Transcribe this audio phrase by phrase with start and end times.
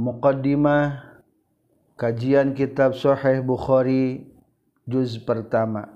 [0.00, 1.12] Muqaddimah
[2.00, 4.32] Kajian Kitab Sahih Bukhari
[4.88, 5.92] Juz pertama.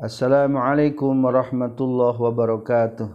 [0.00, 3.12] Assalamualaikum warahmatullahi wabarakatuh.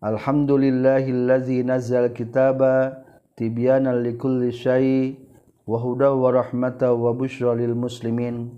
[0.00, 3.04] Alhamdulillahillazi nazzal kitaba
[3.36, 5.20] tibyanan likulli syai
[5.68, 8.56] wa huda wa rahmata wa bushra lil muslimin.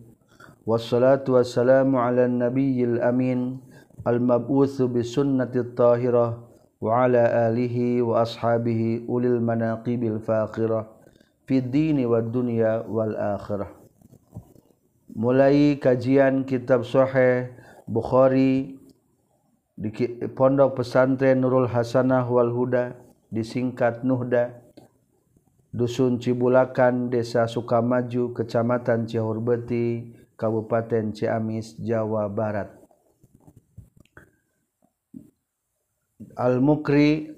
[0.63, 3.59] Wassalatu wassalamu ala nabiyyil amin
[4.07, 6.48] al-mab'utsu bi sunnati tahirah
[6.84, 10.82] وعلى آله وأصحابه أولي المناقب الفاخرة
[11.48, 13.68] في الدين والدنيا والآخرة
[15.14, 17.54] mulai kajian kitab Sahih
[17.86, 18.82] Bukhari
[19.78, 19.90] di
[20.34, 22.98] Pondok Pesantren Nurul Hasanah wal Huda
[23.30, 24.58] disingkat Nuhda
[25.70, 32.77] Dusun Cibulakan Desa Sukamaju Kecamatan Cihurbeti Kabupaten Ciamis Jawa Barat
[36.19, 37.31] Al-Mukri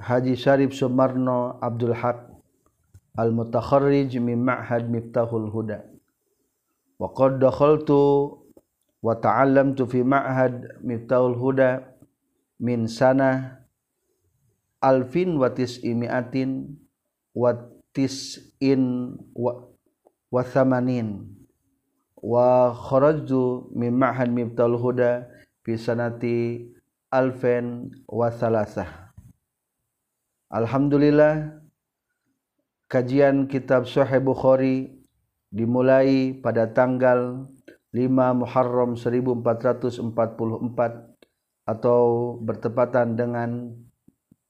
[0.00, 2.32] Haji Syarif Sumarno Abdul Haq
[3.20, 5.84] Al-Mutakharrij min Ma'had Miftahul Huda.
[6.98, 8.32] Wa qad dakhaltu
[9.04, 11.84] wa ta'allamtu fi Ma'had Miftahul Huda
[12.58, 13.60] min sana
[14.80, 16.74] alfin wa tis'imiatin
[17.36, 17.54] wa
[17.92, 19.68] tis'in wa,
[20.32, 21.28] wa thamanin.
[22.18, 25.28] Wa kharajtu min Ma'had Miftahul Huda
[25.62, 26.72] fi sanati
[27.14, 29.14] alfen wasalasah
[30.50, 31.62] Alhamdulillah
[32.90, 34.90] kajian kitab Sahih Bukhari
[35.54, 37.46] dimulai pada tanggal
[37.94, 38.10] 5
[38.42, 40.02] Muharram 1444
[41.70, 42.02] atau
[42.42, 43.70] bertepatan dengan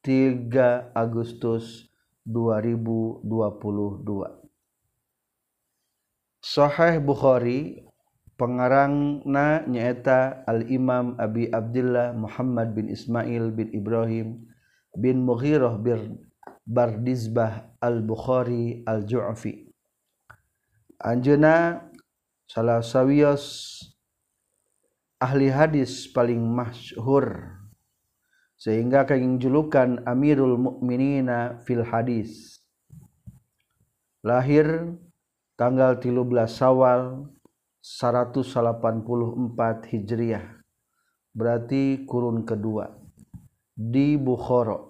[0.01, 1.93] 3 Agustus
[2.25, 3.29] 2022.
[6.41, 7.84] Sahih Bukhari
[8.35, 14.47] pengarang na nyaeta al-imam Abi Abdullah Muhammad bin Ismail bin Ibrahim
[14.95, 16.19] bin Mughirah bin
[16.65, 19.69] Bardizbah al-Bukhari al-Ju'fi.
[21.03, 21.85] Anjena
[22.49, 23.77] salah sawios
[25.21, 27.55] ahli hadis paling masyhur
[28.57, 32.65] sehingga kaging julukan Amirul Mukminina fil hadis.
[34.25, 34.97] Lahir
[35.61, 37.29] tanggal 13 Sawal
[37.85, 40.65] 184 Hijriah.
[41.37, 42.89] Berarti kurun kedua
[43.77, 44.81] di Bukhara.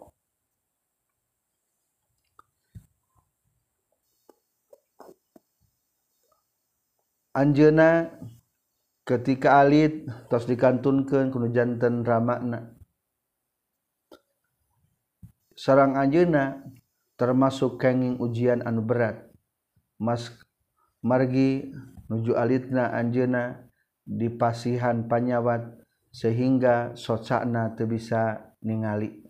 [7.34, 8.14] Anjena
[9.02, 12.78] ketika alit terus dikantunkan kuno jantan ramakna.
[15.58, 16.62] Sarang anjena
[17.18, 19.26] termasuk kenging ujian anu berat.
[19.98, 20.30] Mas
[21.02, 21.74] margi
[22.10, 23.64] nuju alitna Anjena
[24.04, 25.80] dipasihan panyawat
[26.14, 29.24] sehingga socakna teu bisa ningali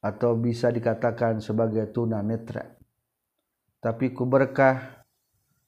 [0.00, 2.64] atau bisa dikatakan sebagai tuna netra.
[3.80, 5.04] Tapi ku berkah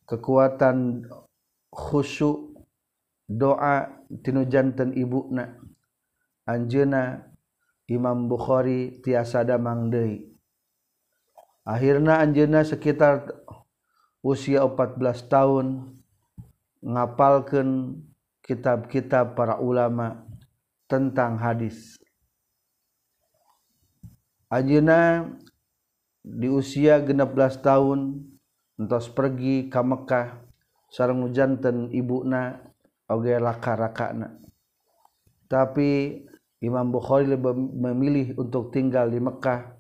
[0.09, 1.09] kekuatan
[1.73, 2.53] khusyuk
[3.29, 3.89] doa
[4.21, 5.57] tinu janten ibuna
[6.45, 7.23] Anjena
[7.89, 10.33] Imam Bukhari tiasa damang deui.
[11.63, 13.31] Akhirna Anjena sekitar
[14.25, 14.99] usia 14
[15.31, 15.67] tahun
[16.83, 17.97] ngapalkan
[18.43, 20.27] kitab-kitab para ulama
[20.91, 21.97] tentang hadis.
[24.53, 25.33] Ajina
[26.21, 28.21] di usia 16 tahun
[28.77, 30.45] entos pergi ke Mekah
[30.93, 32.61] sareng janten ibuna
[33.09, 34.43] oge laka-rakana
[35.53, 36.25] tapi
[36.65, 39.77] Imam Bukhari lebih memilih untuk tinggal di Mekah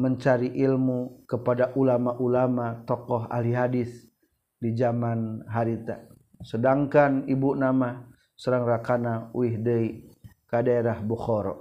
[0.00, 4.08] mencari ilmu kepada ulama-ulama tokoh ahli hadis.
[4.56, 6.00] Di zaman harita.
[6.40, 8.04] Sedangkan ibu nama
[8.36, 10.04] serang rakana wihdei
[10.48, 11.56] ka daerah Bukhara.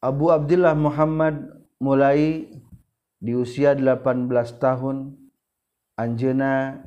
[0.00, 2.48] Abu Abdullah Muhammad mulai
[3.16, 4.28] di usia 18
[4.60, 5.16] tahun
[5.96, 6.84] anjeuna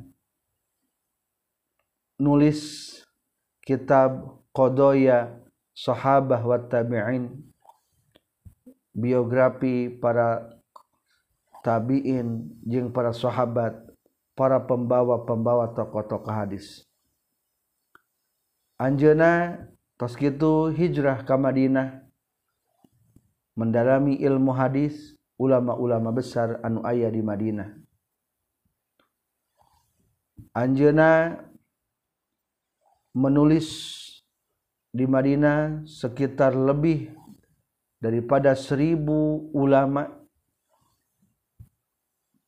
[2.22, 2.94] nulis
[3.66, 5.40] kitab Qadoya
[5.74, 7.50] Sahabah wa Tabi'in
[8.92, 10.59] biografi para
[11.64, 13.76] tabiin jeung para sahabat
[14.36, 16.88] para pembawa-pembawa tokoh-tokoh hadis.
[18.80, 19.60] Anjena
[20.00, 22.08] tos gitu hijrah ke Madinah.
[23.60, 27.76] Mendalami ilmu hadis ulama-ulama besar anu ayah di Madinah.
[30.56, 31.36] Anjena
[33.12, 33.68] menulis
[34.96, 37.12] di Madinah sekitar lebih
[38.00, 40.19] daripada seribu ulama.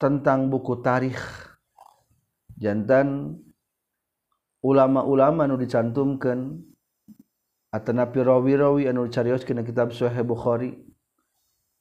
[0.01, 1.21] tentang buku tarikh.
[2.57, 3.37] Jantan
[4.65, 6.65] ulama-ulama nu dicantumkan.
[7.71, 10.75] Atanapi rawi-rawi anu carioskeun kitab Sahih Bukhari.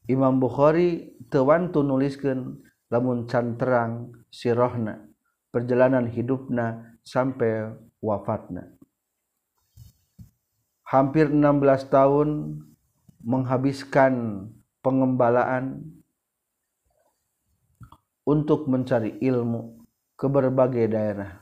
[0.06, 2.62] Imam Bukhari tewantu nuliskan
[2.93, 5.02] lamun can terang sirohna
[5.50, 8.70] perjalanan hidupna sampai wafatna.
[10.87, 12.58] Hampir 16 tahun
[13.22, 14.46] menghabiskan
[14.82, 16.00] pengembalaan
[18.25, 19.84] untuk mencari ilmu
[20.17, 21.40] ke berbagai daerah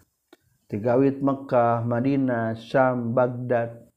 [0.69, 3.89] Tigawit Mekkah, Madinah, Syam, Baghdad,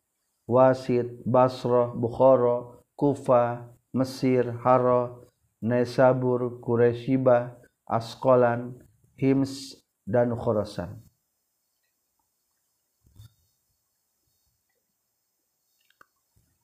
[0.48, 5.28] Wasit, Basrah, Bukhara, Kufa, Mesir, Haro,
[5.60, 7.60] Naisabur, Quraisybah,
[7.92, 8.80] Askolan,
[9.20, 11.04] Hims, dan Khorasan.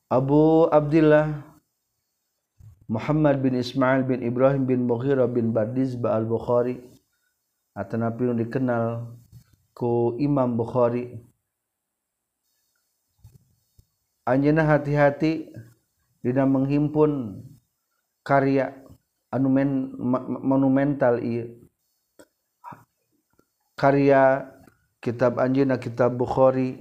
[0.07, 1.46] Abu Abdullah
[2.87, 6.79] Muhammad bin Ismail bin Ibrahim bin Mughirah bin Bardizbah al-Bukhari.
[7.75, 9.11] Atau nabi yang dikenal
[9.75, 11.19] ku Imam Bukhari.
[14.27, 15.51] Anjena hati-hati
[16.19, 17.43] dina menghimpun
[18.27, 18.75] karya
[19.31, 19.95] anu men,
[20.43, 21.47] monumental iya
[23.77, 24.51] karya
[24.99, 26.75] kitab Anjena kitab Bukhari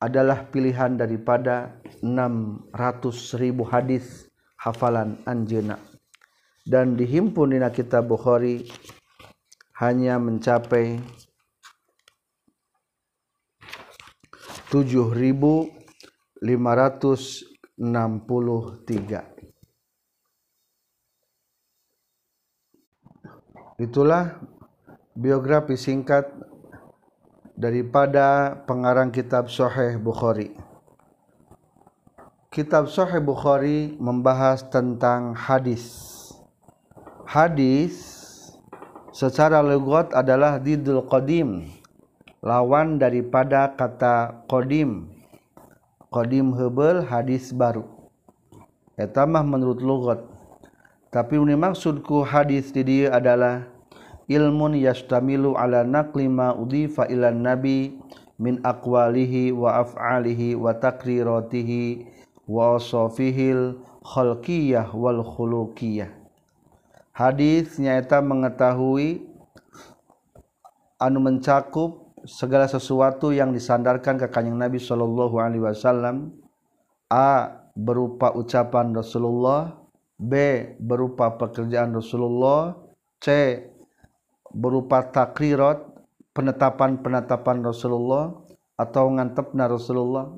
[0.00, 2.72] adalah pilihan daripada 600.000
[3.68, 4.29] hadis
[4.60, 5.80] hafalan Anjena
[6.68, 8.68] dan dihimpun di kitab Bukhari
[9.80, 11.00] hanya mencapai
[14.68, 16.44] 7563
[23.80, 24.36] itulah
[25.16, 26.28] biografi singkat
[27.56, 30.69] daripada pengarang kitab Sahih Bukhari.
[32.50, 35.86] Kitab Sahih Bukhari membahas tentang hadis.
[37.22, 37.94] Hadis
[39.14, 41.70] secara logot adalah didul qadim,
[42.42, 45.06] lawan daripada kata qadim.
[46.10, 47.86] Qadim hebel hadis baru.
[48.98, 50.26] Eta mah menurut logot.
[51.14, 53.62] Tapi ini maksudku hadis di dia adalah
[54.26, 57.94] ilmun yastamilu ala naqli ma udifa ilan nabi
[58.42, 62.18] min aqwalihi wa af'alihi wa takriratihi
[62.50, 66.10] wa wasafihil khalqiyah wal khuluqiyah.
[67.14, 69.22] Hadis nyaeta mengetahui
[70.98, 76.34] anu mencakup segala sesuatu yang disandarkan ke kanjeng Nabi sallallahu alaihi wasallam.
[77.06, 79.78] A berupa ucapan Rasulullah.
[80.20, 80.34] B
[80.82, 82.76] berupa pekerjaan Rasulullah.
[83.22, 83.56] C
[84.50, 85.86] berupa takrirat
[86.34, 88.34] penetapan-penetapan Rasulullah
[88.80, 90.32] atau ngantepna Rasulullah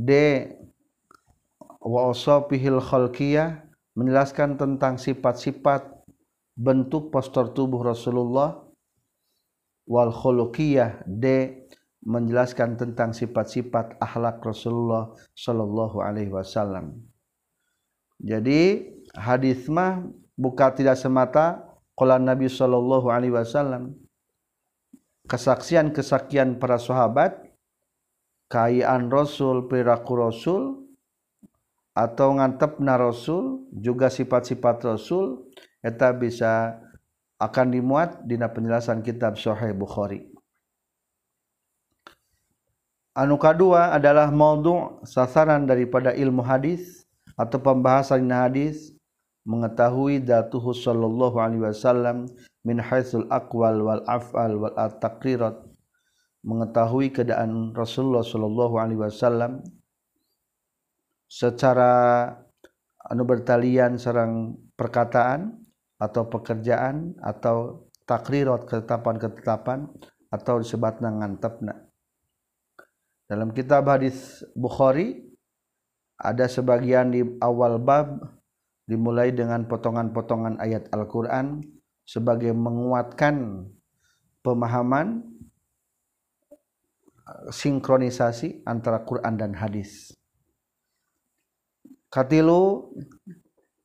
[0.00, 0.10] D.
[1.80, 5.84] Wa usafihil khalqiyah menjelaskan tentang sifat-sifat
[6.56, 8.64] bentuk postur tubuh Rasulullah.
[9.84, 11.56] Wal khuluqiyah D.
[12.00, 16.96] menjelaskan tentang sifat-sifat akhlak Rasulullah sallallahu alaihi wasallam.
[18.20, 21.60] Jadi hadis mah bukan tidak semata
[21.92, 23.96] qala Nabi sallallahu alaihi wasallam.
[25.28, 27.49] Kesaksian-kesaksian para sahabat
[28.50, 30.62] kayaan Rasul perilaku Rasul
[31.94, 35.46] atau ngantepna Rasul juga sifat-sifat Rasul
[35.80, 36.82] eta bisa
[37.40, 40.28] akan dimuat dina penjelasan kitab Sahih Bukhari.
[43.16, 48.94] Anu kedua adalah maudhu sasaran daripada ilmu hadis atau pembahasan hadis
[49.42, 52.28] mengetahui datuhu sallallahu alaihi wasallam
[52.62, 55.69] min haitsul aqwal wal af'al wal taqrirat
[56.40, 59.60] mengetahui keadaan Rasulullah sallallahu alaihi wasallam
[61.28, 62.26] secara
[63.06, 65.60] anu bertalian sarang perkataan
[66.00, 69.86] atau pekerjaan atau takrirat ketetapan-ketetapan
[70.32, 71.86] atau disebutna ngantepna.
[73.30, 75.22] Dalam kitab hadis Bukhari
[76.18, 78.18] ada sebagian di awal bab
[78.90, 81.62] dimulai dengan potongan-potongan ayat Al-Quran
[82.02, 83.64] sebagai menguatkan
[84.42, 85.29] pemahaman
[87.50, 90.14] sinkronisasi antara Quran dan hadis.
[92.10, 92.90] Katilu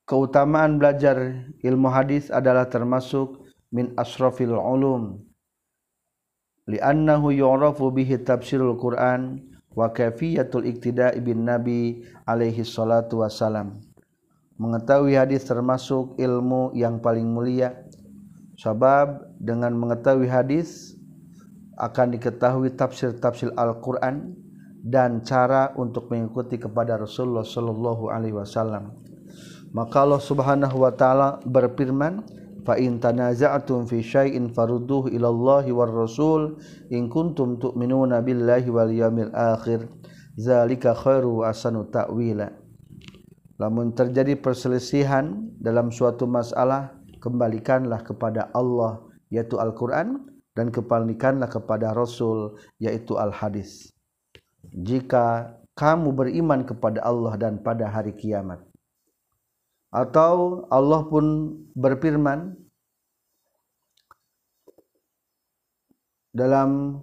[0.09, 5.21] keutamaan belajar ilmu hadis adalah termasuk min asrafil ulum.
[6.65, 9.45] Li'annahu yu'rafu bihi tafsirul Quran
[9.77, 13.77] wa kafiyatul iktida'i bin nabi alaihi salatu wassalam.
[14.57, 17.75] Mengetahui hadis termasuk ilmu yang paling mulia.
[18.55, 20.94] Sebab dengan mengetahui hadis
[21.75, 24.35] akan diketahui tafsir-tafsir Al-Qur'an
[24.85, 28.95] dan cara untuk mengikuti kepada Rasulullah sallallahu alaihi wasallam.
[29.75, 32.23] Maka Allah Subhanahu wa taala berfirman
[32.65, 36.57] fi syai'in farudduhu ila Allah war rasul
[36.89, 39.85] in kuntum tu'minuna billahi wal yawmil akhir
[40.39, 42.49] zalika khairu asanu ta'wila.
[43.61, 46.91] Namun terjadi perselisihan dalam suatu masalah
[47.21, 53.91] kembalikanlah kepada Allah yaitu Al-Quran dan kepalikanlah kepada Rasul yaitu Al-Hadis.
[54.71, 58.63] Jika kamu beriman kepada Allah dan pada hari kiamat.
[59.91, 62.55] Atau Allah pun berfirman
[66.31, 66.99] dalam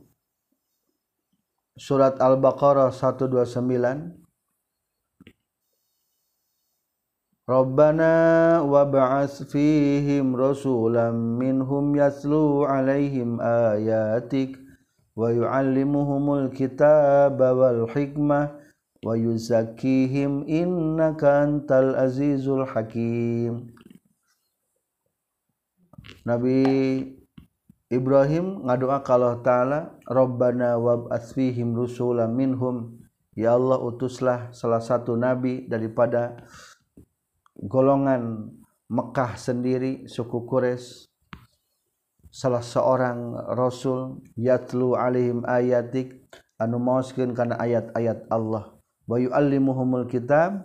[1.77, 4.22] surat Al-Baqarah 129
[7.53, 14.57] Rabbana wa ba'as fihim rasulam minhum yaslu alaihim ayatik
[15.13, 18.57] wa yu'allimuhumul kitaba wal hikmah
[19.05, 23.69] wa yuzakkihim innaka antal azizul hakim.
[26.25, 26.57] Nabi
[27.93, 29.79] Ibrahim ngadoa ka Allah taala
[30.09, 32.97] Rabbana wab'ats fihim rusulan minhum.
[33.37, 36.49] Ya Allah utuslah salah satu nabi daripada
[37.63, 38.51] golongan
[38.93, 41.09] Mekkah sendiri suku Quraisy
[42.33, 46.25] salah seorang rasul yatlu alaihim ayatik
[46.57, 48.73] anu maoskeun kana ayat-ayat Allah.
[49.05, 50.65] Wa yuallimuhumul kitab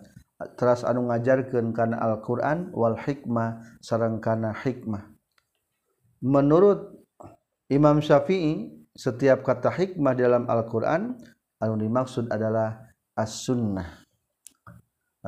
[0.55, 5.11] teras anu ngajarkeun kana Al-Qur'an wal hikmah sareng kana hikmah.
[6.23, 7.03] Menurut
[7.67, 11.19] Imam Syafi'i setiap kata hikmah dalam Al-Qur'an
[11.59, 12.79] anu dimaksud adalah
[13.11, 14.06] as-sunnah.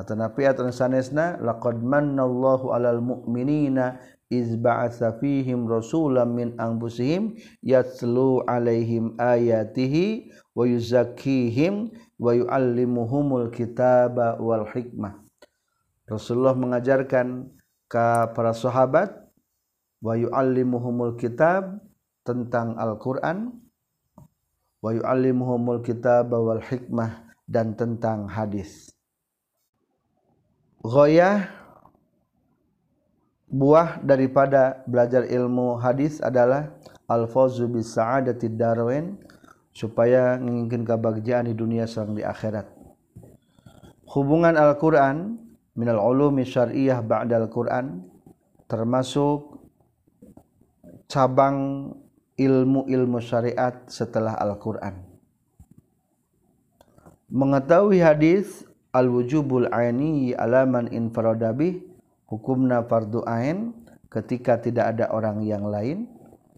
[0.00, 4.00] Atanapi atau sanesna laqad mannallahu 'alal mu'minina
[4.32, 14.64] iz ba'atsa fihim rasulam min anfusihim yatlu 'alaihim ayatihi wa yuzakkihim wa yu'allimuhumul kitaba wal
[14.64, 15.20] hikmah.
[16.08, 17.52] Rasulullah mengajarkan
[17.90, 19.12] ke para sahabat
[20.00, 21.76] wa yu'allimuhumul kitab
[22.24, 23.52] tentang Al-Qur'an
[24.80, 28.94] wa yu'allimuhumul kitaba wal hikmah dan tentang hadis.
[30.80, 31.44] Ghoyah
[33.52, 36.72] buah daripada belajar ilmu hadis adalah
[37.04, 39.20] al-fawzu bis sa'adati darwain
[39.76, 42.66] supaya menginginkan kebahagiaan di dunia serta di akhirat.
[44.08, 45.36] Hubungan Al-Qur'an
[45.76, 48.00] minal ulumi syar'iyyah ba'da Al-Qur'an
[48.64, 49.60] termasuk
[51.10, 51.90] cabang
[52.40, 54.96] ilmu-ilmu syariat setelah Al-Qur'an.
[57.28, 61.82] Mengetahui hadis al-wujubul aini alaman infradabih
[62.26, 63.74] hukumna fardu ain
[64.10, 66.10] ketika tidak ada orang yang lain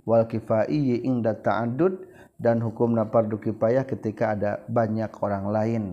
[0.09, 2.09] wal kifai inda ta'addud
[2.41, 5.85] dan hukumna fardu kifayah ketika ada banyak orang lain.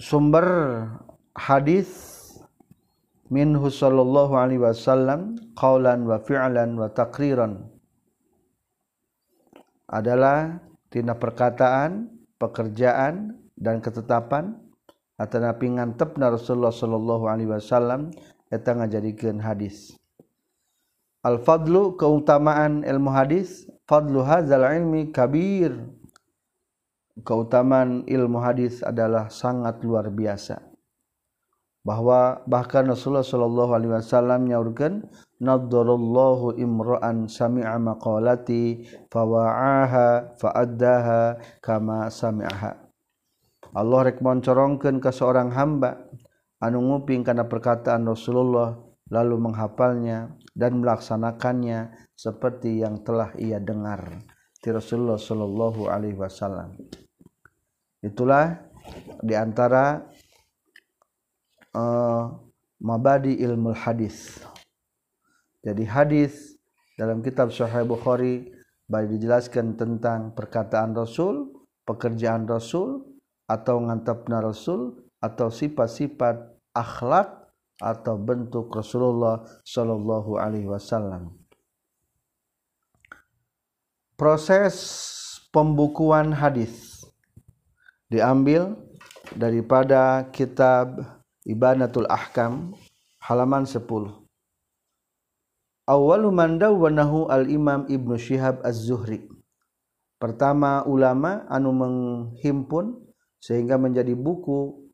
[0.00, 0.88] Sumber
[1.36, 2.18] hadis
[3.30, 7.62] minhu sallallahu alaihi wasallam qaulan wa fi'lan wa taqriran
[9.86, 10.58] adalah
[10.90, 14.56] tina perkataan pekerjaan dan ketetapan
[15.20, 18.08] atau napi ngantepna Rasulullah sallallahu alaihi wasallam
[18.48, 19.92] eta ngajadikeun hadis.
[21.20, 25.76] Al fadlu keutamaan ilmu hadis, fadlu hadzal ilmi kabir.
[27.20, 30.56] Keutamaan ilmu hadis adalah sangat luar biasa.
[31.84, 35.04] Bahwa bahkan Rasulullah sallallahu alaihi wasallam nyaurkeun
[35.36, 41.20] naddarallahu imra'an sami'a maqalati fawa'aha fa'addaha
[41.60, 42.89] kama sami'aha
[43.70, 46.10] Allah rekmon corongken ke seorang hamba
[46.58, 48.74] anu nguping karena perkataan Rasulullah
[49.10, 54.22] lalu menghafalnya dan melaksanakannya seperti yang telah ia dengar
[54.60, 56.76] di Rasulullah Shallallahu Alaihi Wasallam.
[58.00, 58.60] Itulah
[59.24, 60.04] di antara
[61.74, 62.24] uh,
[62.80, 64.40] mabadi ilmu hadis.
[65.60, 66.56] Jadi hadis
[66.96, 68.48] dalam kitab Sahih Bukhari
[68.88, 71.52] baik dijelaskan tentang perkataan Rasul
[71.84, 73.09] pekerjaan Rasul
[73.50, 77.50] atau ngantapna Rasul atau sifat-sifat akhlak
[77.82, 81.34] atau bentuk Rasulullah Shallallahu Alaihi Wasallam.
[84.14, 84.76] Proses
[85.50, 87.02] pembukuan hadis
[88.06, 88.78] diambil
[89.34, 91.02] daripada kitab
[91.42, 92.76] Ibanatul Ahkam
[93.18, 93.80] halaman 10.
[95.90, 99.26] Awalu man dawwanahu al-Imam Ibnu Syihab Az-Zuhri.
[100.20, 103.09] Pertama ulama anu menghimpun
[103.40, 104.86] sehingga menjadi buku.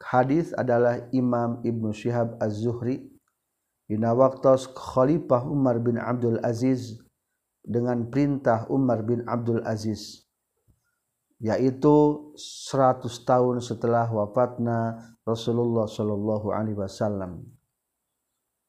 [0.00, 3.04] Hadis adalah Imam Ibnu Syihab Az-Zuhri.
[3.84, 6.96] Dina waktos Khalifah Umar bin Abdul Aziz
[7.60, 10.24] dengan perintah Umar bin Abdul Aziz.
[11.36, 17.44] Yaitu 100 tahun setelah wafatna Rasulullah Shallallahu alaihi wasallam.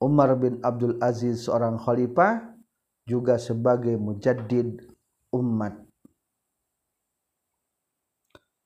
[0.01, 2.51] Umar bin Abdul Aziz seorang khalifah
[3.05, 4.81] juga sebagai mujaddid
[5.31, 5.90] umat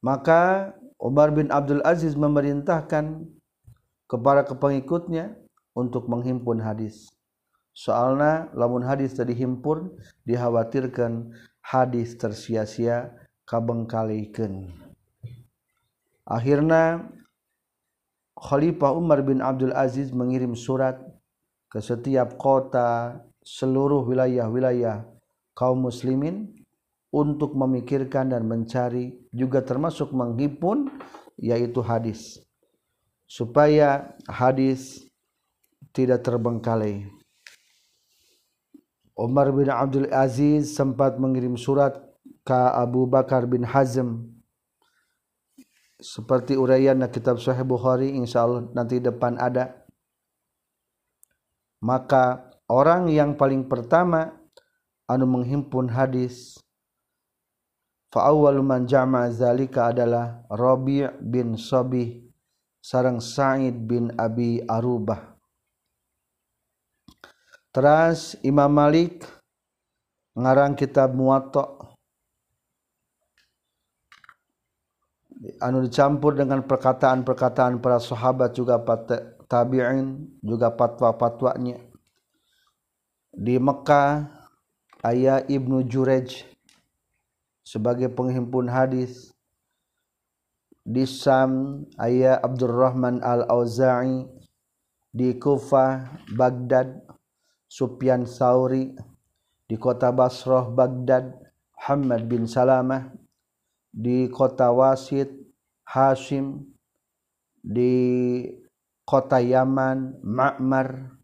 [0.06, 0.70] maka
[1.02, 3.26] Umar bin Abdul Aziz memerintahkan
[4.06, 5.34] kepada kepengikutnya
[5.74, 7.10] untuk menghimpun hadis.
[7.74, 9.92] Soalnya lamun hadis tadi himpun
[10.24, 13.12] dikhawatirkan hadis tersia-sia
[13.50, 14.72] kabengkalikeun.
[16.24, 17.12] Akhirnya
[18.40, 21.02] Khalifah Umar bin Abdul Aziz mengirim surat
[21.68, 25.04] ke setiap kota seluruh wilayah-wilayah
[25.52, 26.55] kaum muslimin
[27.16, 30.92] untuk memikirkan dan mencari juga termasuk menghimpun
[31.40, 32.44] yaitu hadis.
[33.24, 35.08] Supaya hadis
[35.96, 37.08] tidak terbengkalai.
[39.16, 41.96] Umar bin Abdul Aziz sempat mengirim surat
[42.44, 44.28] ke Abu Bakar bin Hazm.
[45.96, 49.88] Seperti uraian kitab Sahih Bukhari insyaallah nanti depan ada.
[51.80, 54.36] Maka orang yang paling pertama
[55.08, 56.60] anu menghimpun hadis
[58.64, 62.24] man jama zalika adalah Rabi' bin Sabih
[62.80, 65.36] sarang Sa'id bin Abi Arubah.
[67.76, 69.28] Teras Imam Malik
[70.32, 71.76] ngarang kitab Muwatta.
[75.60, 78.80] Anu dicampur dengan perkataan-perkataan para sahabat juga
[79.46, 81.78] tabi'in juga fatwa-fatwanya
[83.36, 84.32] di Mekah
[85.04, 86.55] ayah Ibnu Jurej
[87.66, 89.34] sebagai penghimpun hadis
[90.86, 94.30] di Sam ayah Abdurrahman Al-Auza'i
[95.10, 97.02] di Kufah Baghdad
[97.66, 98.94] Sufyan Sauri
[99.66, 101.34] di kota Basrah Baghdad
[101.74, 103.10] Muhammad bin Salamah
[103.90, 105.34] di kota Wasit
[105.90, 106.70] Hashim
[107.66, 108.46] di
[109.06, 111.18] kota Yaman Ma'mar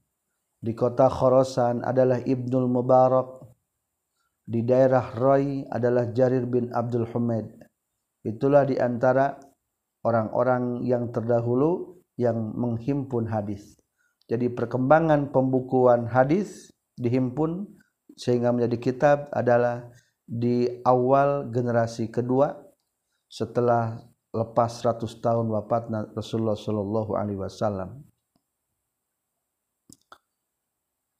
[0.61, 3.40] di kota Khorasan adalah Ibnul Mubarak
[4.51, 7.47] di daerah Roy adalah Jarir bin Abdul Humaid.
[8.27, 9.39] Itulah di antara
[10.03, 13.79] orang-orang yang terdahulu yang menghimpun hadis.
[14.27, 16.67] Jadi perkembangan pembukuan hadis
[16.99, 17.63] dihimpun
[18.19, 19.87] sehingga menjadi kitab adalah
[20.27, 22.51] di awal generasi kedua
[23.31, 24.03] setelah
[24.35, 28.03] lepas 100 tahun wafat Rasulullah Shallallahu Alaihi Wasallam.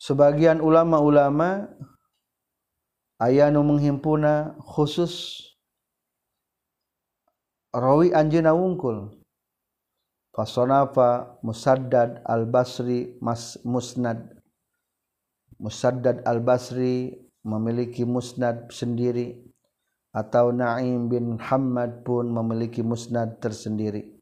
[0.02, 1.72] Sebagian ulama-ulama
[3.22, 5.46] aya nu menghimpuna khusus
[7.70, 9.14] rawi anjeuna wungkul
[10.34, 14.42] fasonafa musaddad al-basri mas musnad.
[15.62, 17.14] Musaddad al-basri
[17.46, 19.38] memiliki musnad sendiri
[20.10, 24.18] atau Naim bin Hamad pun memiliki musnad tersendiri.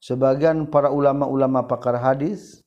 [0.00, 2.62] Sebagian para ulama-ulama pakar hadis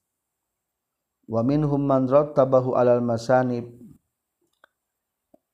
[1.26, 3.83] wa minhum man rattabahu alal masanib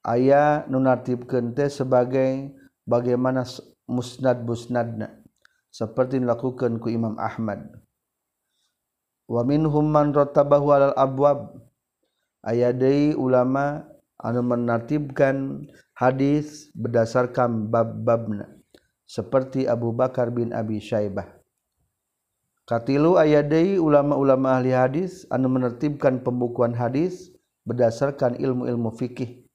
[0.10, 2.50] aya nunatib kente sebagai
[2.90, 3.46] bagaimana
[3.86, 5.14] musnad busnadna
[5.70, 7.70] seperti dilakukan ku Imam Ahmad.
[9.30, 11.54] Wa minhum man rattabahu alal abwab.
[12.42, 13.86] Aya deui ulama
[14.18, 18.50] anu menatibkan hadis berdasarkan bab-babna
[19.06, 21.30] seperti Abu Bakar bin Abi Syaibah.
[22.66, 27.30] Katilu aya deui ulama-ulama ahli hadis anu menertibkan pembukuan hadis
[27.68, 29.49] berdasarkan ilmu-ilmu fikih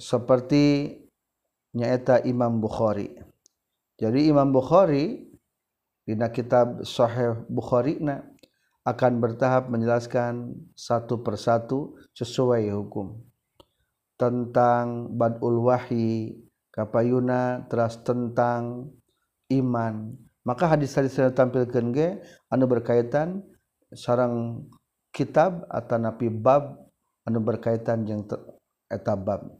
[0.00, 0.96] seperti
[1.76, 3.12] nyaeta Imam Bukhari.
[4.00, 5.28] Jadi Imam Bukhari
[6.08, 8.24] di kitab Sahih Bukhari na
[8.88, 13.20] akan bertahap menjelaskan satu persatu sesuai hukum.
[14.16, 16.40] Tentang badul wahyi
[16.72, 18.88] kapayuna teras tentang
[19.52, 20.16] iman.
[20.40, 22.08] Maka hadis-hadis yang tampilkan ge
[22.48, 23.44] anu berkaitan
[23.92, 24.64] sarang
[25.12, 26.80] kitab atau napi bab
[27.28, 28.24] anu berkaitan yang
[28.88, 29.59] eta bab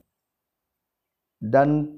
[1.40, 1.88] dan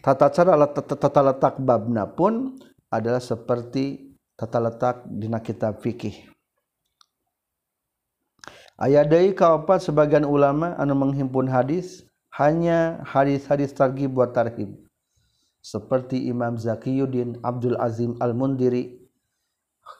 [0.00, 2.56] tata cara tata letak babna pun
[2.88, 6.32] adalah seperti tata letak dina kitab fikih.
[8.80, 12.02] Ayat dari kaopat sebagian ulama anu menghimpun hadis
[12.34, 14.74] hanya hadis-hadis targhib buat tarhib.
[15.62, 19.02] Seperti Imam Zakiyuddin Abdul Azim Al-Mundiri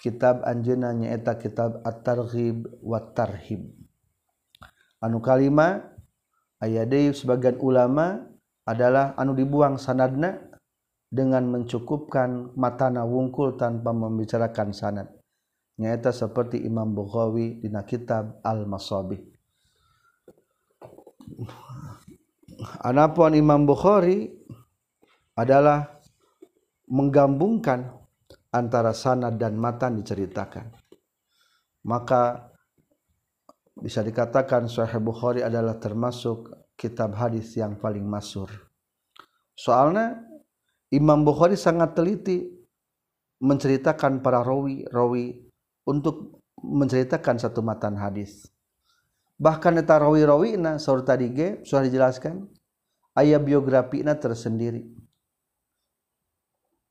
[0.02, 3.70] kitab anjeunna nyaeta kitab At-Targhib wa Tarhib.
[4.98, 5.94] Anu kalima
[6.58, 6.82] aya
[7.14, 8.26] sebagian ulama
[8.66, 10.38] adalah anu dibuang sanadna
[11.12, 15.09] dengan mencukupkan matana wungkul tanpa membicarakan sanad.
[15.77, 19.20] Nyata seperti Imam Bukhari di kitab Al-Masabih.
[22.87, 24.31] Anapun Imam Bukhari
[25.35, 26.01] adalah
[26.87, 27.88] menggabungkan
[28.53, 30.70] antara sanad dan matan diceritakan.
[31.88, 32.53] Maka
[33.81, 38.50] bisa dikatakan Sahih Bukhari adalah termasuk kitab hadis yang paling masur
[39.54, 40.18] soalnya
[40.90, 42.50] Imam Bukhari sangat teliti
[43.40, 45.40] menceritakan para rawi rawi
[45.88, 48.46] untuk menceritakan satu matan hadis.
[49.40, 52.46] Bahkan eta rawi-rawi na saur tadi ge sudah dijelaskan
[53.18, 54.86] ayat biografi na tersendiri.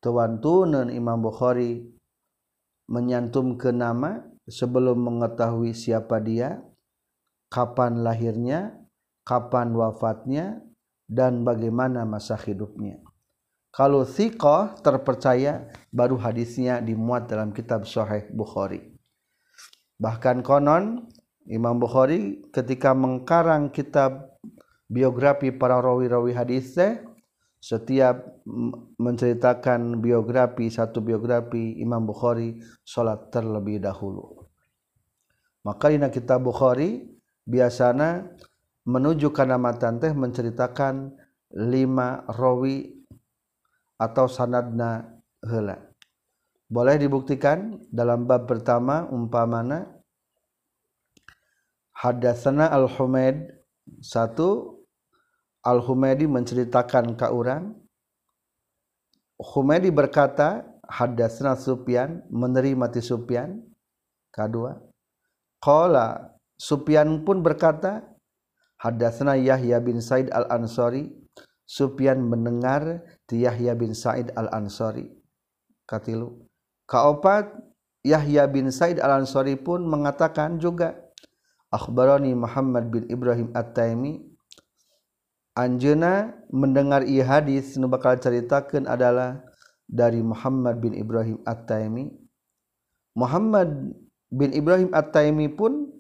[0.01, 0.41] Tuan
[0.89, 1.85] Imam Bukhari
[2.89, 6.59] menyantum ke nama sebelum mengetahui siapa dia
[7.53, 8.80] kapan lahirnya
[9.27, 10.59] kapan wafatnya
[11.05, 12.99] dan bagaimana masa hidupnya.
[13.71, 18.99] Kalau thiqah terpercaya baru hadisnya dimuat dalam kitab Sahih Bukhari.
[19.95, 21.07] Bahkan konon
[21.47, 24.35] Imam Bukhari ketika mengkarang kitab
[24.91, 26.75] biografi para rawi-rawi hadis
[27.61, 28.43] setiap
[28.99, 34.51] menceritakan biografi satu biografi Imam Bukhari salat terlebih dahulu.
[35.63, 37.07] Maka dina kitab Bukhari
[37.47, 38.27] biasanya
[38.87, 41.13] menuju kana matan teh menceritakan
[41.53, 42.91] lima rawi
[44.01, 45.77] atau sanadna heula.
[46.71, 47.77] Boleh dibuktikan?
[47.91, 49.91] Dalam bab pertama umpamana
[51.91, 53.61] hadatsana al-humaid
[53.99, 54.81] satu
[55.61, 57.77] Al-Humaydi menceritakan ke orang
[59.41, 63.61] Humaydi berkata hadasna Sufyan menerima ti Sufyan
[64.33, 64.77] kedua
[65.61, 68.05] qala Sufyan pun berkata
[68.81, 71.13] hadasna Yahya bin Said Al-Ansari.
[71.69, 75.07] Sufyan mendengar ti Yahya bin Said Al-Ansari.
[75.87, 76.49] Katilu.
[76.89, 77.47] Kaopat
[78.03, 80.97] Yahya bin Said Al-Ansari pun mengatakan juga
[81.71, 84.19] akhbarani Muhammad bin Ibrahim At-Taimi.
[85.55, 89.43] Anjena mendengar ia hadis nu bakal ceritakan adalah
[89.87, 92.11] dari Muhammad bin Ibrahim At-Taimi.
[93.15, 93.95] Muhammad
[94.31, 95.91] bin Ibrahim At-Taimi pun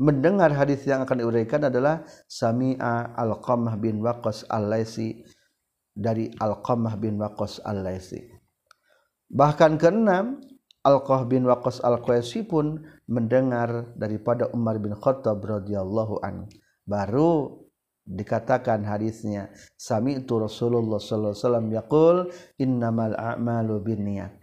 [0.00, 5.20] mendengar hadis yang akan diuraikan adalah Sami'a Al-Qamah bin Waqas Al-Laisi
[5.92, 8.24] dari Al-Qamah bin Waqas Al-Laisi.
[9.28, 10.40] Bahkan keenam,
[10.80, 16.48] Al-Qah bin Waqas Al-Qaisi pun mendengar daripada Umar bin Khattab radhiyallahu an.
[16.88, 17.60] Baru
[18.10, 22.16] dikatakan hadisnya sami itu Rasulullah sallallahu alaihi wasallam yaqul
[22.58, 24.34] innamal a'malu binniyat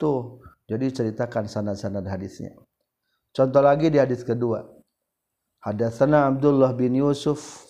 [0.00, 2.56] tuh jadi ceritakan sanad-sanad hadisnya
[3.36, 4.75] contoh lagi di hadis kedua
[5.66, 7.66] hadatsana Abdullah bin Yusuf.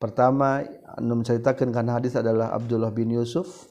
[0.00, 0.64] Pertama
[0.96, 3.68] anu menceritakan kan hadis adalah Abdullah bin Yusuf.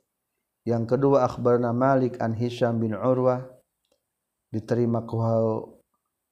[0.70, 3.42] Yang kedua akhbarna Malik an Hisham bin Urwah.
[4.54, 5.18] Diterima ku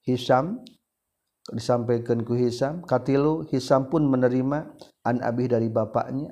[0.05, 0.61] Hisham
[1.49, 4.69] disampaikan ku Hisam katilu Hisam pun menerima
[5.01, 6.29] an abih dari bapaknya.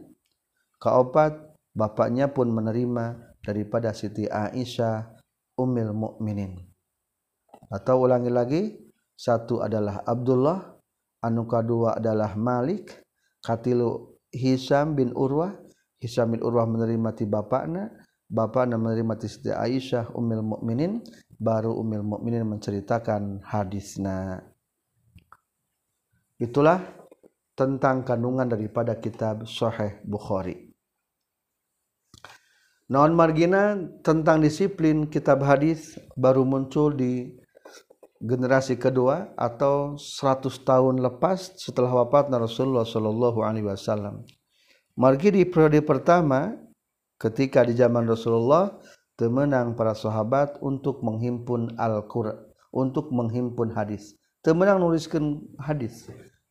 [0.78, 1.34] Kaopat
[1.74, 5.18] bapaknya pun menerima daripada Siti Aisyah
[5.58, 6.62] Ummul Mukminin.
[7.74, 8.62] Atau ulangi lagi
[9.20, 10.80] satu adalah Abdullah
[11.20, 13.04] anu kedua adalah Malik
[13.44, 15.60] katilu Hisam bin Urwah
[16.00, 17.92] Hisam bin Urwah menerima ti bapakna
[18.32, 21.04] bapakna menerima ti Siti Aisyah Ummul Mukminin
[21.36, 24.40] baru Ummul Mukminin menceritakan hadisna
[26.40, 26.80] itulah
[27.60, 30.72] tentang kandungan daripada kitab Sahih Bukhari.
[32.88, 37.36] Non margina tentang disiplin kitab hadis baru muncul di
[38.20, 44.28] generasi kedua atau 100 tahun lepas setelah wafatnya Rasulullah Shallallahu Alaihi Wasallam.
[45.00, 46.60] Margi di periode pertama
[47.16, 48.76] ketika di zaman Rasulullah
[49.16, 54.14] temenang para sahabat untuk menghimpun Al-Quran untuk menghimpun hadis.
[54.46, 56.06] Temenang nuliskan hadis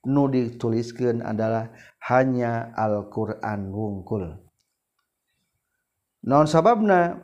[0.09, 1.71] nu dituliskan adalah
[2.09, 4.39] hanya Al-Quran wungkul
[6.23, 7.23] non sababna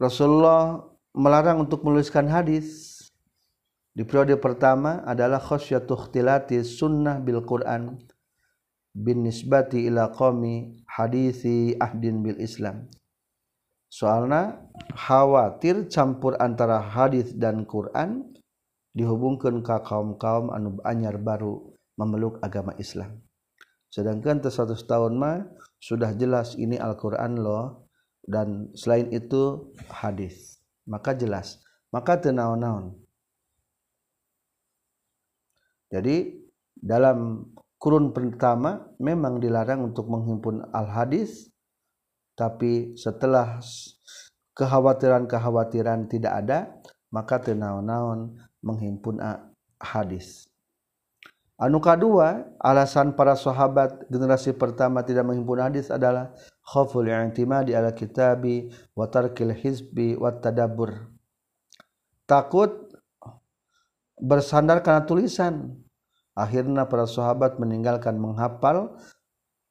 [0.00, 0.82] Rasulullah
[1.14, 2.93] melarang untuk menuliskan hadis
[3.94, 7.94] di periode pertama adalah khosyatuhtilati sunnah bil Quran
[8.90, 12.90] bin nisbati ila qawmi hadisi ahdin bil Islam.
[13.86, 14.58] Soalnya
[14.98, 18.34] khawatir campur antara hadis dan Quran
[18.90, 21.62] dihubungkan ke kaum-kaum anu anyar baru
[21.94, 23.22] memeluk agama Islam.
[23.94, 25.46] Sedangkan satu tahun mah
[25.78, 27.86] sudah jelas ini Al-Quran loh
[28.26, 30.58] dan selain itu hadis.
[30.82, 31.62] Maka jelas.
[31.94, 33.03] Maka tenaon-naon
[35.94, 36.34] jadi
[36.74, 37.46] dalam
[37.78, 41.54] kurun pertama memang dilarang untuk menghimpun al-hadis
[42.34, 43.62] tapi setelah
[44.58, 46.58] kekhawatiran-kekhawatiran tidak ada
[47.14, 49.22] maka tenaon-naon menghimpun
[49.78, 50.50] hadis
[51.54, 56.34] Anuka dua alasan para sahabat generasi pertama tidak menghimpun hadis adalah
[56.66, 61.14] khaful i'timadi ala kitabi wa tarkil hizbi wa tadabbur.
[62.26, 62.90] Takut
[64.18, 65.78] bersandar karena tulisan.
[66.34, 68.98] Akhirnya para sahabat meninggalkan menghafal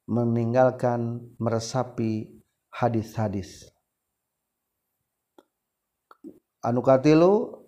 [0.08, 2.28] meninggalkan meresapi
[2.72, 3.68] hadis-hadis.
[6.64, 7.64] Anukatilu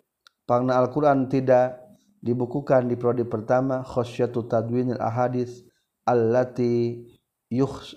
[0.48, 1.80] pangna Al-Quran tidak
[2.24, 5.64] dibukukan di prodi pertama khosyatu tadwinil ahadis
[6.08, 7.04] allati
[7.52, 7.94] yukhs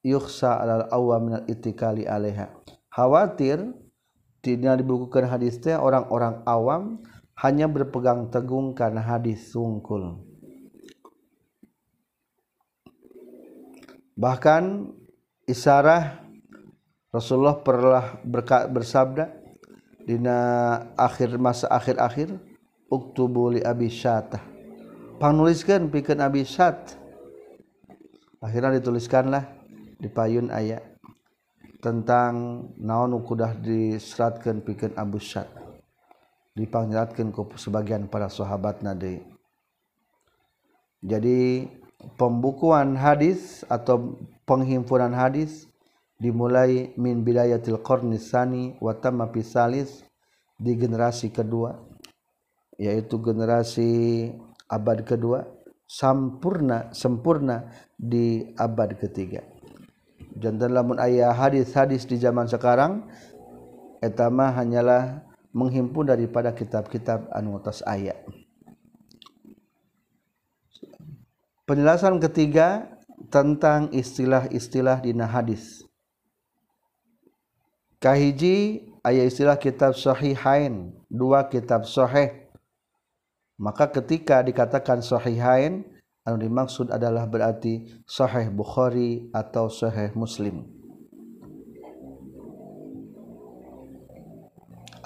[0.00, 2.48] yukhsa alal awam minal itikali alaiha.
[2.88, 3.76] Khawatir
[4.40, 7.02] tidak dibukukan hadis teh orang-orang awam
[7.36, 10.16] hanya berpegang teguh karena hadis sungkul.
[14.16, 14.88] Bahkan
[15.44, 16.24] isyarah
[17.12, 18.16] Rasulullah pernah
[18.72, 19.28] bersabda
[20.08, 20.38] dina
[20.96, 22.32] akhir masa akhir-akhir
[22.88, 24.40] uktubu li abi syatah.
[25.20, 26.96] Panuliskan pikeun abi syat.
[28.40, 29.48] Akhirnya dituliskanlah
[29.96, 30.96] di payun ayat
[31.80, 35.65] tentang naon kudah diseratkan pikeun abu syat
[36.56, 39.22] dipangiratkan ke sebagian para sahabat nade
[41.04, 41.68] jadi
[42.16, 44.16] pembukuan hadis atau
[44.48, 45.68] penghimpunan hadis
[46.16, 50.00] dimulai min bidayatil qarni sani wa tamma salis
[50.56, 51.76] di generasi kedua
[52.80, 54.32] yaitu generasi
[54.68, 55.44] abad kedua
[55.86, 59.40] sempurna sempurna di abad ketiga.
[60.36, 63.08] Jantan lamun ayah hadis-hadis di zaman sekarang
[64.04, 65.24] etama hanyalah
[65.56, 67.56] menghimpun daripada kitab-kitab anu
[67.88, 68.20] ayat
[71.66, 72.94] Penjelasan ketiga
[73.26, 75.82] tentang istilah-istilah dina hadis.
[77.98, 82.46] Kahiji ayat istilah kitab sahihain, dua kitab sahih.
[83.58, 85.82] Maka ketika dikatakan sahihain,
[86.22, 90.75] anu dimaksud adalah berarti sahih Bukhari atau sahih Muslim.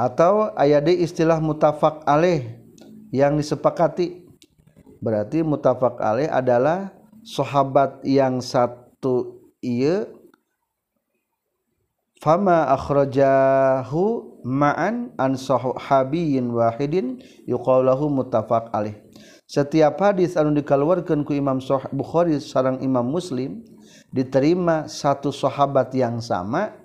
[0.01, 2.57] Atau ayat istilah mutafak alaih
[3.13, 4.25] yang disepakati.
[5.05, 6.89] Berarti mutafak alaih adalah
[7.21, 10.09] sahabat yang satu iya
[12.21, 18.97] fama akhrajahu ma'an an sahabiyyin wahidin yuqalahu mutafaq alaih
[19.45, 21.61] setiap hadis anu dikeluarkan ku Imam
[21.93, 23.65] Bukhari sareng Imam Muslim
[24.13, 26.80] diterima satu sahabat yang sama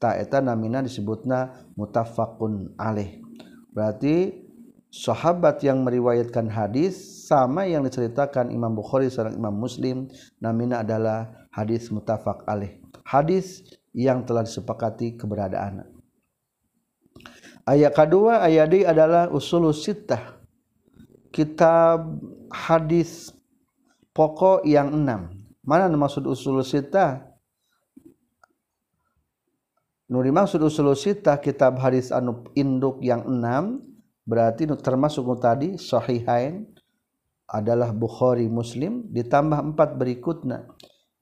[0.00, 3.20] ta eta namina disebutna mutafaqun alaih
[3.76, 4.48] berarti
[4.88, 10.08] sahabat yang meriwayatkan hadis sama yang diceritakan Imam Bukhari sareng Imam Muslim
[10.42, 15.86] namina adalah hadis mutafaq alaih hadis yang telah disepakati keberadaan.
[17.66, 20.38] Ayat kedua ayat D adalah usul sittah.
[21.30, 22.18] Kitab
[22.50, 23.30] hadis
[24.10, 25.30] pokok yang enam.
[25.62, 27.29] Mana maksud usul sittah
[30.10, 33.80] nu dimaksud usul sittah kitab hadis anu induk yang enam
[34.26, 36.66] berarti termasuk tadi sahihain
[37.50, 40.70] adalah Bukhari Muslim ditambah empat berikutnya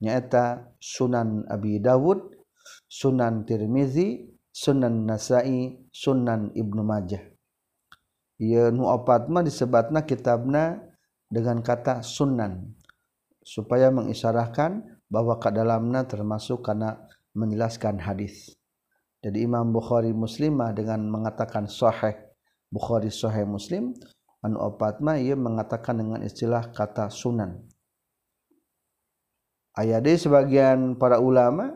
[0.01, 2.37] nyata Sunan Abi Dawud
[2.85, 7.21] Sunan Tirmizi Sunan Nasai Sunan Ibnu Majah
[8.39, 10.79] Ia nu opatma disebutna kitabna
[11.27, 12.71] dengan kata sunan
[13.43, 18.58] supaya mengisarahkan bahwa ke dalamnya termasuk karena menjelaskan hadis.
[19.19, 22.15] Jadi Imam Bukhari Muslimah dengan mengatakan sahih
[22.71, 23.91] Bukhari sahih Muslim
[24.39, 27.59] anu opatma ia mengatakan dengan istilah kata sunan.
[29.75, 31.75] Ayat sebagian para ulama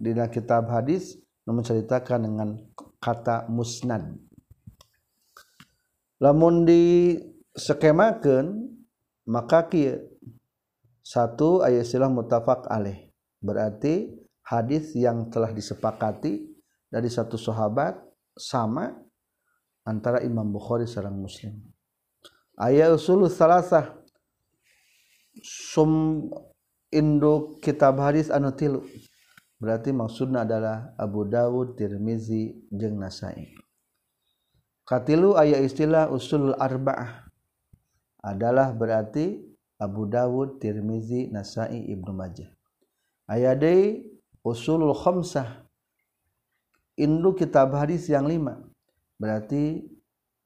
[0.00, 2.48] di kitab hadis menceritakan dengan
[3.00, 4.16] kata musnad.
[6.24, 7.14] Lamun di
[7.52, 8.68] skemakan
[9.28, 10.00] maka kia
[11.04, 13.12] satu ayat istilah mutafak alaih
[13.44, 14.12] berarti
[14.44, 16.57] hadis yang telah disepakati
[16.88, 18.00] dari satu sahabat
[18.36, 18.96] sama
[19.84, 21.56] antara Imam Bukhari sarang Muslim.
[22.58, 23.96] Ayat usul salasah.
[25.38, 26.26] Sum
[26.90, 28.82] induk kitab hadis anu tilu.
[29.58, 33.54] Berarti maksudnya adalah Abu Dawud Tirmizi jeung Nasai.
[34.82, 37.28] Katilu ayat istilah usul arba'ah.
[38.24, 39.38] Adalah berarti
[39.78, 42.50] Abu Dawud Tirmizi Nasai Ibnu Majah.
[43.30, 44.08] Ayat deui
[44.42, 45.67] usulul khamsah
[46.98, 48.58] induk kitab hadis yang lima
[49.16, 49.86] berarti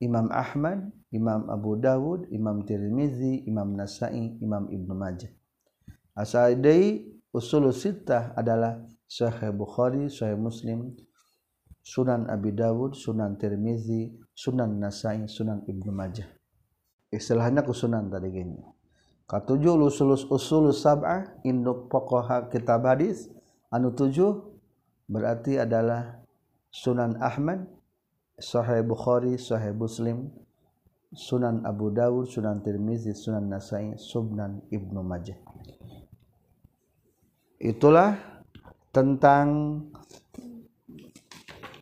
[0.02, 5.30] Imam Ahmad, Imam Abu Dawud, Imam Tirmizi, Imam Nasai, Imam Ibnu Majah.
[6.18, 10.90] Asal dari usul sittah adalah Sahih Bukhari, Sahih Muslim,
[11.86, 16.26] Sunan Abi Dawud, Sunan Tirmizi, Sunan Nasai, Sunan Ibnu Majah.
[17.14, 18.58] Istilahnya ku sunan tadi gini.
[19.28, 23.30] Katujuh usulus usul sab'ah induk pokok kitab hadis
[23.70, 24.44] anu tujuh
[25.08, 26.21] berarti adalah
[26.72, 27.68] Sunan Ahmad,
[28.40, 30.32] Sahih Bukhari, Sahih Muslim,
[31.12, 35.36] Sunan Abu Dawud, Sunan Tirmizi, Sunan Nasai, Sunan Ibnu Majah.
[37.62, 38.18] itulah
[38.90, 39.78] tentang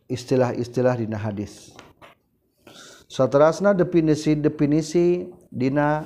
[0.05, 1.72] istilah-istilah dina hadis.
[3.09, 6.05] Satrasna definisi-definisi dina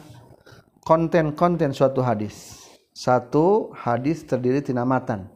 [0.86, 2.62] konten-konten suatu hadis.
[2.94, 5.26] Satu hadis terdiri tina matan.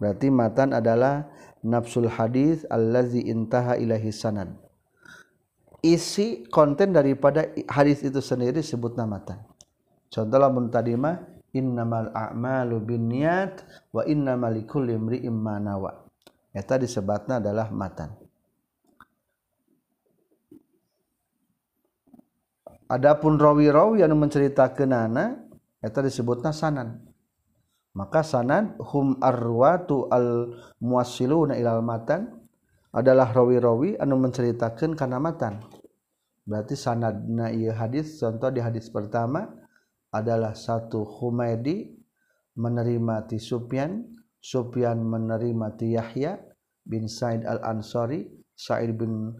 [0.00, 1.28] Berarti matan adalah
[1.64, 4.50] nafsul hadis allazi intaha ilahi sanad.
[5.78, 9.38] Isi konten daripada hadis itu sendiri sebut namatan
[10.10, 11.20] contoh lamun tadi mah
[11.52, 16.04] innamal a'malu binniyat wa innamal likulli imri'in ma nawa.
[16.52, 18.10] Eta disebutna adalah matan.
[22.88, 25.30] Adapun rawi-rawi yang menceritakan anak
[25.84, 26.96] eta disebutna sanad
[27.98, 32.30] maka sanad hum arwatu al muwassiluna ilal matan
[32.94, 35.58] adalah rawi-rawi anu menceritakan kana matan
[36.46, 39.50] berarti sanadna ieu hadis contoh di hadis pertama
[40.14, 41.90] adalah satu Humaydi
[42.54, 44.06] menerima ti Sufyan
[44.38, 46.38] Sufyan menerima ti Yahya
[46.86, 49.36] bin Said al-Ansari Sa'id bin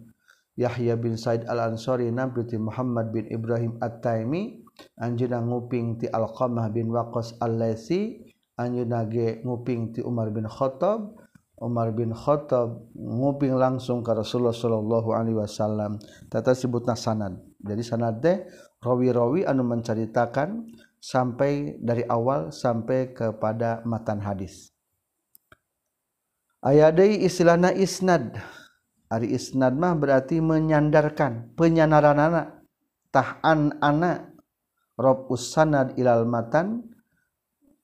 [0.58, 4.66] Yahya bin Said al-Ansari nabi ti Muhammad bin Ibrahim At-Taimi
[5.00, 8.27] anjeunna nguping ti Alqamah bin Waqqas al-Laisi
[8.58, 11.14] anjeunna ge nguping ti Umar bin Khattab
[11.58, 15.98] Umar bin Khattab nguping langsung ke Rasulullah sallallahu alaihi wasallam.
[16.30, 17.34] Tata sebutna sanad.
[17.58, 18.46] Jadi sanad teh
[18.78, 20.70] rawi-rawi anu menceritakan
[21.02, 24.70] sampai dari awal sampai kepada matan hadis.
[26.62, 28.38] Ayat istilahna isnad.
[29.10, 32.46] Ari isnad mah berarti menyandarkan penyanaran anak
[33.08, 34.36] tahan anak
[35.00, 36.84] rob usanad ilal matan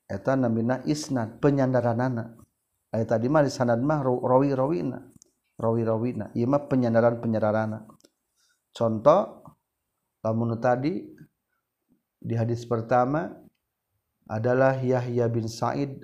[0.08, 2.28] eta namina isnad penyandaran anak
[2.92, 5.00] ayat tadi mah sanad mah rawi rawina
[5.56, 7.88] rawi rawina ieu mah penyandaran penyandaran
[8.74, 9.40] contoh
[10.20, 11.04] lamun tadi
[12.24, 13.32] di hadis pertama
[14.28, 16.00] adalah Yahya bin Said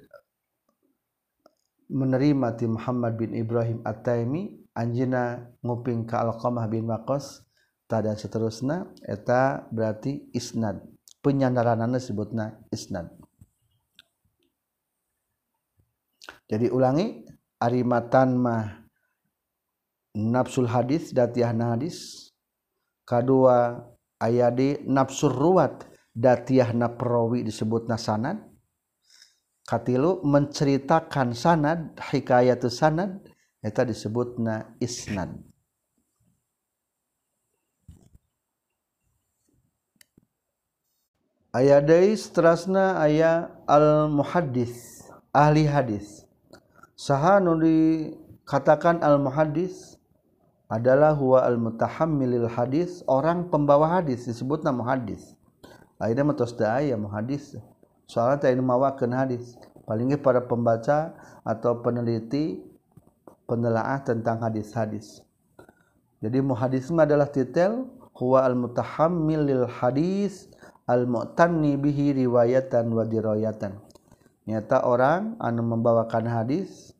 [1.89, 7.43] menerima ti Muhammad bin Ibrahim At-Taimi Anjina nguping ka Alqamah bin Waqqas
[7.91, 10.79] dan seterusnya eta berarti isnad.
[11.21, 13.20] Penyandaranana sebutna isnad
[16.51, 17.23] jadi ulangi
[17.63, 18.81] arimatan mah
[20.17, 22.31] nafsul hadis datiahna hadis.
[23.07, 23.79] Kedua
[24.23, 28.39] ayadi nafsur ruwat datiahna perawi disebut sanad.
[29.67, 33.23] Katilu menceritakan sanad hikayat sanad
[33.63, 35.31] eta disebutna isnad.
[41.51, 45.00] Aya deui seterusna aya al muhaddis
[45.35, 46.27] ahli hadis
[46.99, 49.99] saha nu dikatakan al muhaddis
[50.71, 55.35] adalah huwa al mutahammilil hadis orang pembawa hadis disebutna muhaddis
[55.99, 57.59] ayeuna mah tos aya muhaddis
[58.07, 59.59] soalnya teh mawakeun hadis
[59.91, 62.63] palingnya para pembaca atau peneliti
[63.51, 65.27] penelaah tentang hadis-hadis.
[66.23, 70.47] Jadi muhadisme adalah titel huwa al-mutahammil lil hadis
[70.87, 73.75] al-mu'tanni bihi riwayatan wa dirayatan.
[74.51, 76.91] Nyata orang anu membawakan hadis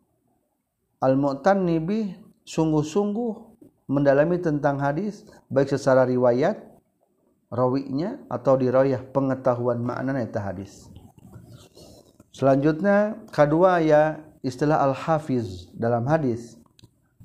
[1.03, 2.15] al-mu'tanni bih
[2.47, 3.59] sungguh-sungguh
[3.91, 6.63] mendalami tentang hadis baik secara riwayat
[7.51, 10.87] rawinya atau dirayah pengetahuan makna eta hadis.
[12.31, 16.55] Selanjutnya kedua ya istilah al-hafiz dalam hadis.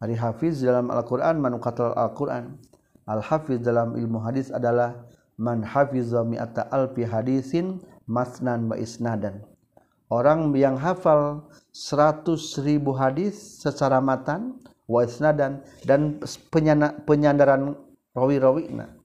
[0.02, 2.58] Hari hafiz dalam Al-Quran manukatal Al-Quran.
[3.06, 5.06] Al-hafiz dalam ilmu hadis adalah
[5.38, 7.78] man hafiza mi'ata alfi hadisin
[8.10, 9.46] masnan wa isnadan
[10.16, 12.24] orang yang hafal 100
[12.64, 14.56] ribu hadis secara matan
[14.88, 16.24] wa isnadan dan
[17.04, 17.76] penyandaran
[18.16, 18.96] rawi-rawina.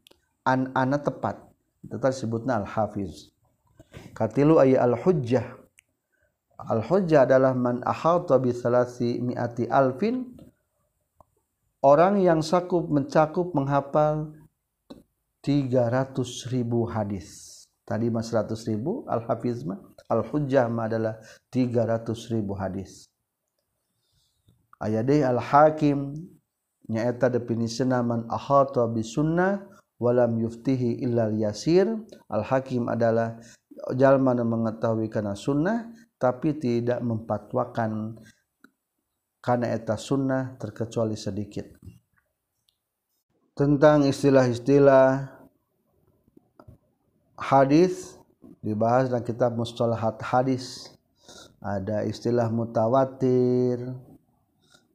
[0.46, 1.36] An ana tepat.
[1.82, 3.34] Itu disebutna al-hafiz.
[4.14, 5.58] Katilu ayat al-hujjah.
[6.60, 10.38] Al-hujjah adalah man ahata bi salasi mi'ati alfin.
[11.80, 14.36] Orang yang sakup mencakup menghafal
[15.40, 17.48] 300 ribu hadis.
[17.88, 19.80] Tadi mah 100 ribu al-hafiz mah
[20.10, 21.22] al-hujjah adalah
[21.54, 23.06] 300 ribu hadis.
[24.82, 26.18] Ayat al-hakim
[26.90, 29.62] nyaeta definisina man ahata bi sunnah
[30.02, 31.86] walam yuftihi illa yasir
[32.26, 33.38] al-hakim adalah
[33.94, 38.18] jalma mengetahui kana sunnah tapi tidak mempatwakan
[39.40, 41.64] karena eta sunnah terkecuali sedikit.
[43.56, 45.32] Tentang istilah-istilah
[47.40, 48.19] hadis
[48.60, 50.92] dibahas dalam kitab mustalahat hadis.
[51.60, 53.92] Ada istilah mutawatir.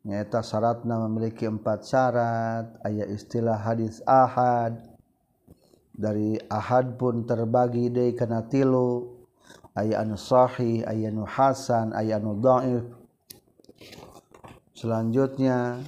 [0.05, 2.65] Nyata syaratnya memiliki empat syarat.
[2.81, 4.79] Ayat istilah hadis ahad.
[5.93, 9.15] Dari ahad pun terbagi dari karena tilu.
[9.75, 12.87] Aya anushohi aya Nu Hasan aya nuhoif
[14.71, 15.83] selanjutnya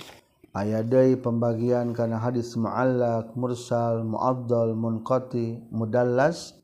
[0.52, 6.57] ayai pembagian karena hadits maalak mursal muabdul muqoti mudallas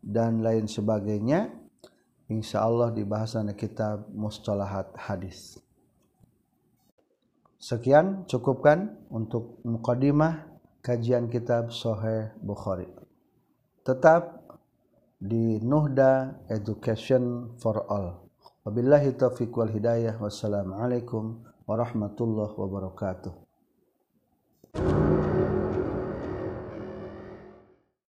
[0.00, 1.60] dan lain sebagainya
[2.30, 5.58] Insya Allah di bahasan kitab mustalahat hadis.
[7.58, 10.46] Sekian cukupkan untuk mukadimah
[10.78, 12.86] kajian kitab Sahih Bukhari.
[13.82, 14.46] Tetap
[15.18, 18.30] di Nuhda Education for All.
[18.62, 20.14] Wabillahi taufiq wal hidayah.
[20.22, 23.34] Wassalamualaikum warahmatullahi wabarakatuh